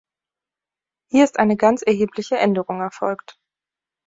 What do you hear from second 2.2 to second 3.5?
Änderung erfolgt.